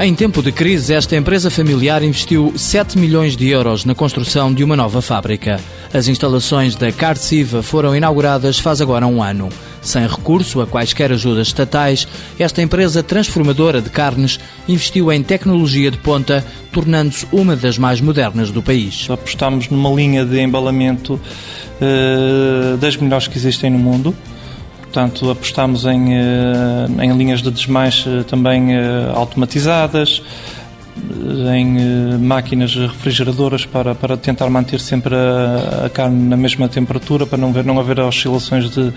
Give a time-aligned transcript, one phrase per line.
[0.00, 4.62] Em tempo de crise, esta empresa familiar investiu 7 milhões de euros na construção de
[4.62, 5.58] uma nova fábrica.
[5.92, 9.48] As instalações da Carciva foram inauguradas faz agora um ano.
[9.82, 12.06] Sem recurso a quaisquer ajudas estatais,
[12.38, 14.38] esta empresa transformadora de carnes
[14.68, 19.10] investiu em tecnologia de ponta, tornando-se uma das mais modernas do país.
[19.10, 24.14] Apostamos numa linha de embalamento uh, das melhores que existem no mundo
[24.88, 30.22] Portanto, apostamos em, eh, em linhas de desmanche também eh, automatizadas,
[31.54, 37.38] em máquinas refrigeradoras para, para tentar manter sempre a, a, carne na mesma temperatura, para
[37.38, 38.92] não, ver, não haver oscilações de,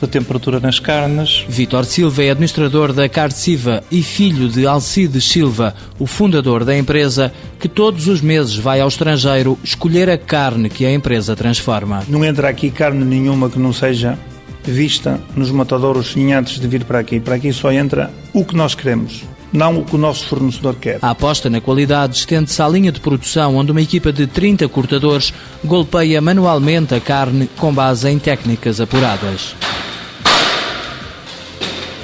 [0.00, 1.44] de temperatura nas carnes.
[1.48, 7.32] Vítor Silva é administrador da Carciva e filho de Alcides Silva, o fundador da empresa,
[7.60, 12.02] que todos os meses vai ao estrangeiro escolher a carne que a empresa transforma.
[12.08, 14.18] Não entra aqui carne nenhuma que não seja
[14.70, 17.20] vista nos matadouros antes de vir para aqui.
[17.20, 20.98] Para aqui só entra o que nós queremos, não o que o nosso fornecedor quer.
[21.02, 25.32] A aposta na qualidade estende-se à linha de produção, onde uma equipa de 30 cortadores
[25.64, 29.54] golpeia manualmente a carne com base em técnicas apuradas.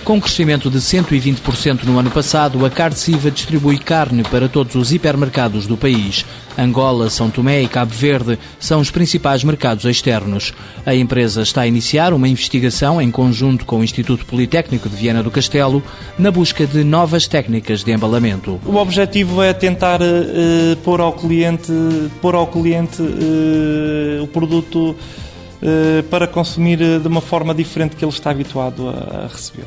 [0.05, 5.67] Com crescimento de 120% no ano passado, a Carciva distribui carne para todos os hipermercados
[5.67, 6.25] do país.
[6.59, 10.55] Angola, São Tomé e Cabo Verde são os principais mercados externos.
[10.87, 15.23] A empresa está a iniciar uma investigação em conjunto com o Instituto Politécnico de Viana
[15.23, 15.83] do Castelo
[16.19, 18.59] na busca de novas técnicas de embalamento.
[18.64, 21.73] O objetivo é tentar uh, pôr ao cliente,
[22.20, 28.12] pôr ao cliente uh, o produto uh, para consumir de uma forma diferente que ele
[28.12, 29.67] está habituado a, a receber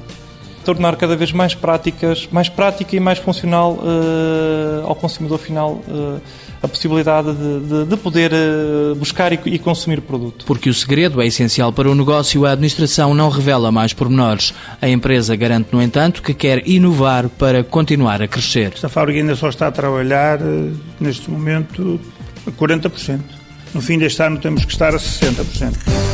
[0.63, 6.21] tornar cada vez mais práticas, mais prática e mais funcional uh, ao consumidor final uh,
[6.61, 10.45] a possibilidade de, de, de poder uh, buscar e, e, consumir o produto.
[10.45, 14.53] Porque o segredo é essencial para o negócio, a administração não revela mais pormenores.
[14.81, 18.71] A empresa garante, no entanto, que quer inovar para continuar a crescer.
[18.73, 20.39] Esta fábrica ainda só está a trabalhar,
[20.99, 21.99] neste momento,
[22.47, 23.19] a 40%.
[23.73, 26.12] No fim deste ano temos que estar a 60%.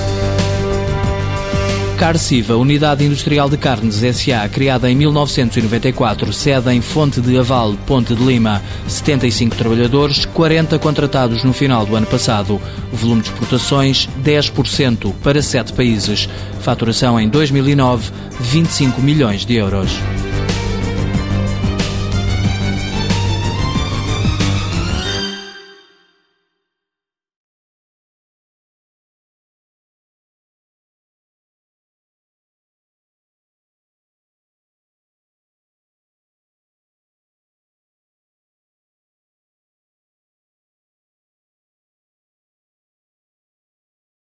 [1.99, 8.15] Carciva, Unidade Industrial de Carnes SA, criada em 1994, sede em Fonte de Aval, Ponte
[8.15, 8.61] de Lima.
[8.87, 12.61] 75 trabalhadores, 40 contratados no final do ano passado.
[12.93, 16.29] Volume de exportações 10% para 7 países.
[16.61, 19.91] Faturação em 2009, 25 milhões de euros.